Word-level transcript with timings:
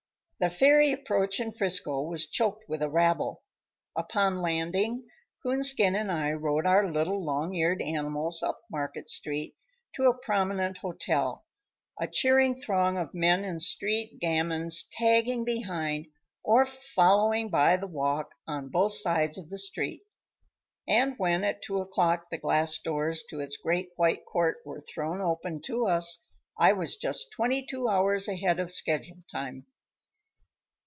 The 0.43 0.49
ferry 0.49 0.91
approach 0.91 1.39
in 1.39 1.51
'Frisco 1.51 2.01
was 2.01 2.25
choked 2.25 2.67
with 2.67 2.81
a 2.81 2.89
rabble. 2.89 3.43
Upon 3.95 4.41
landing 4.41 5.07
Coonskin 5.43 5.93
and 5.95 6.11
I 6.11 6.31
rode 6.31 6.65
our 6.65 6.91
little 6.91 7.23
long 7.23 7.53
eared 7.53 7.79
animals 7.79 8.41
up 8.41 8.59
Market 8.67 9.07
street 9.07 9.55
to 9.93 10.05
a 10.09 10.17
prominent 10.17 10.79
hotel, 10.79 11.45
a 11.99 12.07
cheering 12.07 12.55
throng 12.55 12.97
of 12.97 13.13
men 13.13 13.45
and 13.45 13.61
street 13.61 14.17
gamins 14.19 14.85
tagging 14.91 15.45
behind 15.45 16.07
or 16.43 16.65
following 16.65 17.51
by 17.51 17.77
the 17.77 17.85
walk 17.85 18.29
on 18.47 18.69
both 18.69 18.93
sides 18.93 19.37
of 19.37 19.51
the 19.51 19.59
street. 19.59 20.01
And 20.87 21.13
when 21.19 21.43
at 21.43 21.61
two 21.61 21.77
o'clock 21.81 22.31
the 22.31 22.39
glass 22.39 22.79
doors 22.79 23.21
to 23.29 23.41
its 23.41 23.57
great 23.57 23.89
white 23.95 24.25
court 24.25 24.57
were 24.65 24.81
thrown 24.81 25.21
open 25.21 25.61
to 25.65 25.85
us, 25.85 26.27
I 26.57 26.73
was 26.73 26.97
just 26.97 27.29
twenty 27.29 27.63
two 27.63 27.87
hours 27.87 28.27
ahead 28.27 28.59
of 28.59 28.71
schedule 28.71 29.17
time. 29.31 29.67